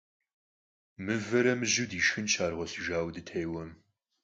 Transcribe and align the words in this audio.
Мывэрэ 1.03 1.53
мыжьэу 1.59 1.87
дишхынщ, 1.91 2.33
ар 2.45 2.53
гъуэлъыжауэ 2.57 3.11
дытеуэмэ. 3.15 3.75